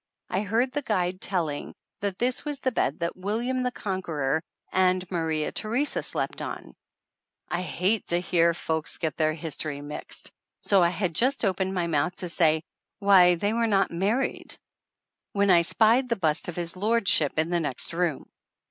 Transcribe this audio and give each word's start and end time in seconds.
I 0.31 0.41
heard 0.41 0.71
the 0.71 0.81
guide 0.81 1.21
telling 1.21 1.75
that 1.99 2.17
this 2.17 2.43
was 2.43 2.57
the 2.57 2.71
bed 2.71 3.01
that 3.01 3.15
William 3.15 3.59
the 3.59 3.69
Conqueror 3.69 4.41
and 4.71 5.05
Maria 5.11 5.51
Theresa 5.51 6.01
slept 6.01 6.41
on! 6.41 6.73
I 7.49 7.61
hate 7.61 8.07
to 8.07 8.19
hear 8.19 8.55
folks 8.55 8.97
get 8.97 9.15
their 9.15 9.35
history 9.35 9.79
mixed, 9.79 10.31
so 10.63 10.81
I 10.81 10.89
had 10.89 11.13
just 11.13 11.45
opened 11.45 11.75
my 11.75 11.85
mouth 11.85 12.15
to 12.15 12.29
say 12.29 12.63
"Why, 12.97 13.35
they 13.35 13.53
were 13.53 13.67
not 13.67 13.91
married" 13.91 14.55
when 15.33 15.51
I 15.51 15.61
spied 15.61 16.09
the 16.09 16.15
bust 16.15 16.47
of 16.47 16.55
his 16.55 16.75
lordship 16.75 17.37
in 17.37 17.51
the 17.51 17.59
next 17.59 17.93
room. 17.93 18.25